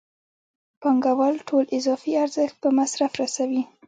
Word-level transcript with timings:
پانګوال 0.81 1.35
ټول 1.47 1.65
اضافي 1.77 2.11
ارزښت 2.23 2.55
په 2.63 2.69
مصرف 2.79 3.11
رسوي 3.21 3.61